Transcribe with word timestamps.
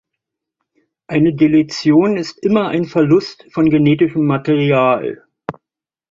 Eine 1.05 1.35
Deletion 1.35 2.17
ist 2.17 2.43
immer 2.43 2.69
ein 2.69 2.85
Verlust 2.85 3.45
von 3.51 3.69
genetischem 3.69 4.25
Material. 4.25 5.23